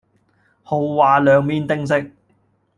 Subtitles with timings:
[0.63, 2.11] 豪華涼麵定食